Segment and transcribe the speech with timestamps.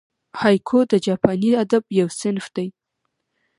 [0.41, 2.67] هایکو د جاپاني ادب یو صنف دئ.